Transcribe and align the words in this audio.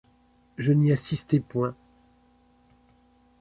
Je 0.57 0.73
n’y 0.73 0.91
assistai 0.91 1.39
point. 1.39 1.75